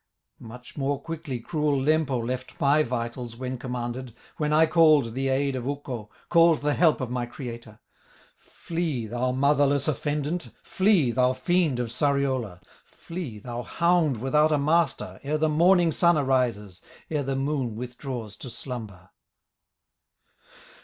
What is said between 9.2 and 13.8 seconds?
motherless offendant, Flee, thou fiend of Sariola, Flee, thou